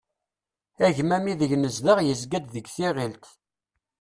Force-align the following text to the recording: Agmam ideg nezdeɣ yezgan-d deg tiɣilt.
Agmam 0.87 1.25
ideg 1.31 1.51
nezdeɣ 1.57 1.97
yezgan-d 2.01 2.49
deg 2.55 2.65
tiɣilt. 2.75 3.25